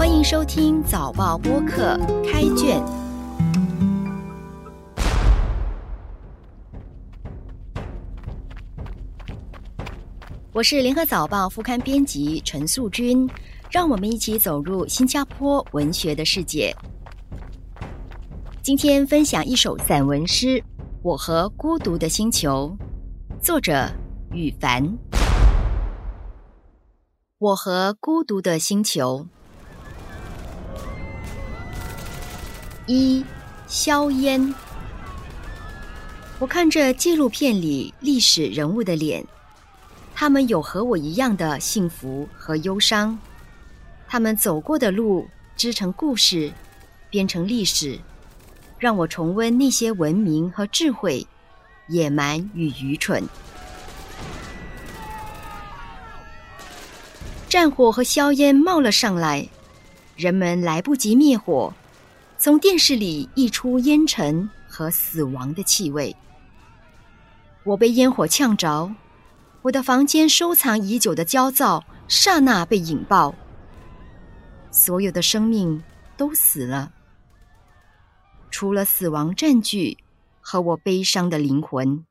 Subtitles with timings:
[0.00, 2.80] 欢迎收听早报播客开卷。
[10.52, 13.28] 我是联合早报副刊编辑陈素君，
[13.72, 16.72] 让我们一起走入新加坡文学的世界。
[18.62, 20.46] 今天分享一首散文诗
[21.02, 22.72] 《我和孤独的星球》，
[23.44, 23.90] 作者
[24.30, 24.96] 羽凡。
[27.38, 29.26] 我和孤独的星球。
[32.88, 33.22] 一
[33.68, 34.54] 硝烟。
[36.38, 39.22] 我看着纪录片里历史人物的脸，
[40.14, 43.18] 他们有和我一样的幸福和忧伤，
[44.08, 46.50] 他们走过的路织成故事，
[47.10, 47.98] 编成历史，
[48.78, 51.26] 让我重温那些文明和智慧，
[51.88, 53.22] 野蛮与愚蠢。
[57.50, 59.46] 战火和硝烟冒了上来，
[60.16, 61.74] 人们来不及灭火，
[62.38, 66.14] 从电视里溢出烟尘和死亡的气味。
[67.64, 68.94] 我被烟火呛着，
[69.62, 73.34] 我的房间收藏已久的焦躁刹那被引爆，
[74.70, 75.82] 所有的生命
[76.16, 76.92] 都死了，
[78.50, 79.98] 除了死亡占据
[80.40, 82.04] 和我悲伤的灵魂。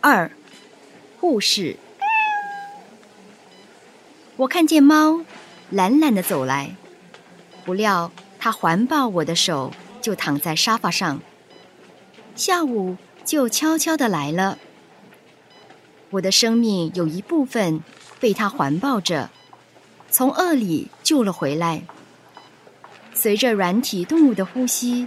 [0.00, 0.30] 二。
[1.18, 1.76] 护士，
[4.36, 5.22] 我看见猫
[5.70, 6.74] 懒懒的走来，
[7.64, 11.20] 不料它环抱我的手，就躺在沙发上。
[12.34, 14.58] 下午就悄悄的来了。
[16.10, 17.80] 我的生命有一部分
[18.18, 19.30] 被它环抱着，
[20.10, 21.82] 从恶里救了回来。
[23.14, 25.06] 随着软体动物的呼吸，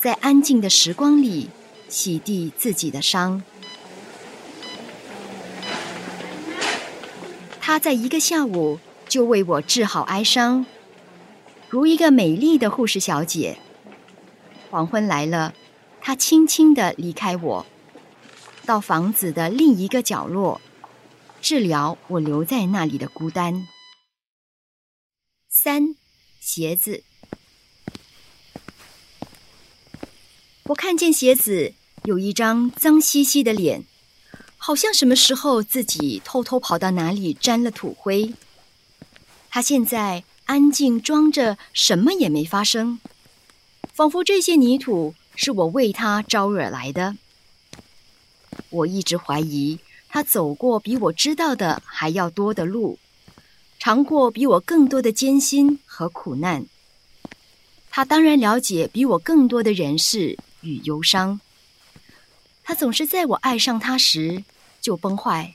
[0.00, 1.50] 在安静的时光里
[1.88, 3.42] 洗涤自己的伤。
[7.60, 10.64] 他在一个下午就为我治好哀伤，
[11.68, 13.58] 如一个美丽的护士小姐。
[14.70, 15.52] 黄昏来了，
[16.00, 17.66] 她轻轻的离开我，
[18.64, 20.60] 到房子的另一个角落，
[21.42, 23.66] 治疗我留在那里的孤单。
[25.48, 25.96] 三，
[26.38, 27.02] 鞋子。
[30.66, 33.82] 我看见鞋子有一张脏兮兮的脸。
[34.62, 38.34] 好像什么时候自己偷偷跑到哪里沾了土灰。
[39.50, 43.00] 他现在安静装着，什么也没发生，
[43.92, 47.16] 仿佛这些泥土是我为他招惹来的。
[48.68, 52.98] 我一直怀疑他走过比我知道的还要多的路，
[53.78, 56.66] 尝过比我更多的艰辛和苦难。
[57.90, 61.40] 他当然了解比我更多的人事与忧伤。
[62.62, 64.44] 他总是在我爱上他时
[64.80, 65.54] 就崩坏，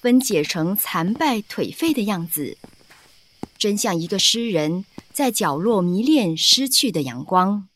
[0.00, 2.56] 分解成残败颓废的样子，
[3.64, 7.66] 真像一个诗人在角落迷恋失去的阳光。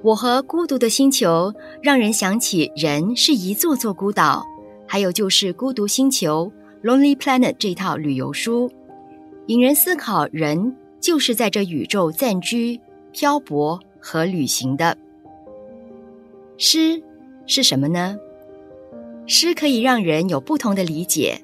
[0.00, 1.52] 我和孤独的星球
[1.82, 4.46] 让人想起人是一座座孤岛，
[4.86, 6.52] 还有就是《孤独星球》
[6.88, 8.70] （Lonely Planet） 这套旅游书，
[9.48, 10.76] 引人思考人。
[11.00, 12.80] 就是在这宇宙暂居、
[13.10, 14.96] 漂泊和旅行的
[16.56, 17.02] 诗
[17.44, 18.16] 是什么呢？
[19.26, 21.40] 诗可以让人有不同的理解。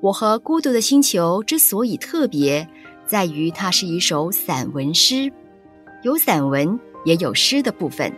[0.00, 2.66] 我和孤独的星球之所以特别，
[3.06, 5.30] 在于它是一首散文诗，
[6.02, 8.12] 有散文也有诗的部分。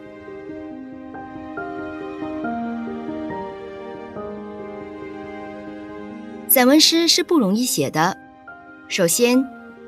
[6.49, 8.17] 散文诗是不容易写的，
[8.89, 9.45] 首先。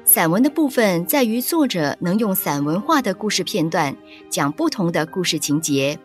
[0.06, 3.96] 散文的部分在于作者能用散文化的故事片段
[4.28, 5.98] 讲不同的故事情节。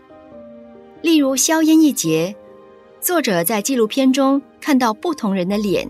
[1.01, 2.33] 例如《硝烟》一节，
[3.01, 5.89] 作者在纪录片中看到不同人的脸，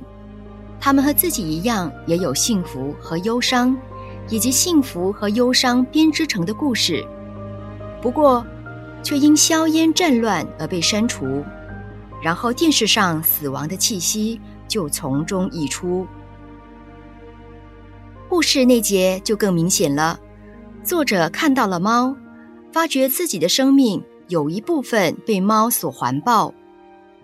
[0.80, 3.76] 他们和自己一样也有幸福和忧伤，
[4.30, 7.04] 以及幸福和忧伤编织成的故事。
[8.00, 8.46] 不过，
[9.02, 11.44] 却因硝烟战乱而被删除，
[12.22, 16.06] 然后电视上死亡的气息就从中溢出。
[18.30, 20.20] 故事那节就更明显了，
[20.84, 22.16] 作者看到了猫，
[22.72, 26.54] 发觉自己的生命有一部分被猫所环抱，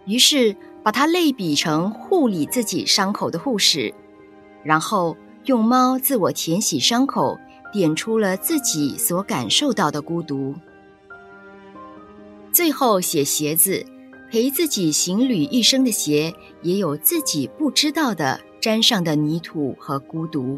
[0.05, 3.93] 于是把它类比成护理自己伤口的护士，
[4.63, 7.37] 然后用猫自我填洗伤口，
[7.73, 10.55] 点出了自己所感受到的孤独。
[12.51, 13.85] 最后写鞋子，
[14.31, 20.57] 陪自己行旅一生的鞋，也有自己不知道的沾上的泥土和孤独。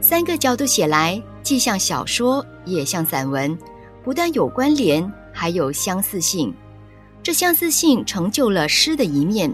[0.00, 3.56] 三个角度写来，既像小说，也像散文，
[4.04, 6.54] 不但有关联，还有相似性。
[7.22, 9.52] 这相似性成就了诗的一面，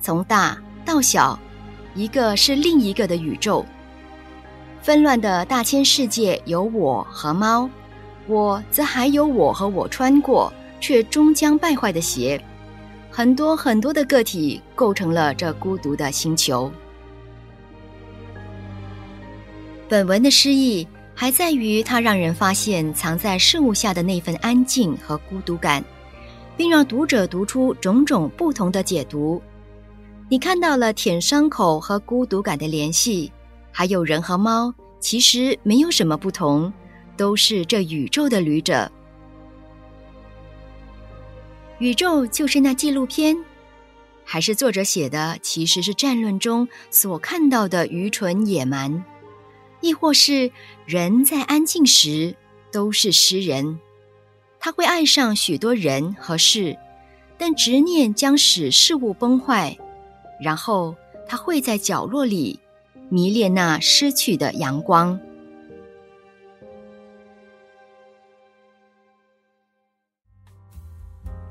[0.00, 1.38] 从大到小，
[1.94, 3.64] 一个是另一个的宇宙。
[4.80, 7.68] 纷乱的大千世界有我和猫，
[8.26, 12.42] 我则还有我和我穿过却终将败坏的鞋。
[13.10, 16.70] 很多很多的个体构成了这孤独的星球。
[19.88, 25.82] 本文的诗意还在于它让人发现藏在事物下的那份安静和孤独感，
[26.56, 29.40] 并让读者读出种种不同的解读。
[30.28, 33.30] 你看到了舔伤口和孤独感的联系，
[33.70, 36.72] 还有人和猫其实没有什么不同，
[37.16, 38.90] 都是这宇宙的旅者。
[41.78, 43.36] 宇宙就是那纪录片，
[44.24, 49.04] 还是作者写的其实是战乱中所看到的愚蠢野蛮？
[49.84, 50.50] 亦或是
[50.86, 52.34] 人在安静时
[52.72, 53.78] 都是诗人，
[54.58, 56.74] 他会爱上许多人和事，
[57.36, 59.76] 但执念将使事物崩坏，
[60.40, 60.96] 然后
[61.28, 62.58] 他会在角落里
[63.10, 65.20] 迷恋那失去的阳光。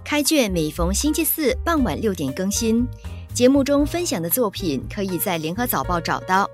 [0.03, 2.83] 开卷每逢星期四傍晚六点更新，
[3.31, 6.49] 节目中分享的作品可以在联合早报找到。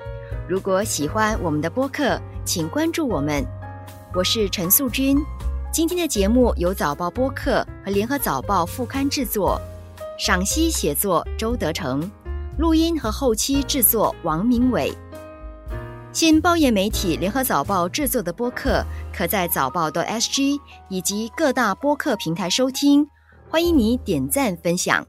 [0.49, 3.45] 如果喜欢我们的播客，请关注我们。
[4.15, 5.15] 我是陈素君。
[5.71, 9.61] 今天的节目由早报播客和联合早报副刊制作，
[10.17, 12.01] 赏析写作周德成，
[12.57, 14.91] 录音和后期制作王明伟。
[16.11, 23.07] 新报业媒体联合早报制作的播客，可在早报的 SG 以及各大播客平台收听。
[23.47, 25.05] 欢迎你点赞分享。